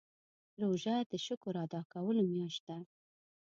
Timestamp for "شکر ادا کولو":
1.25-2.21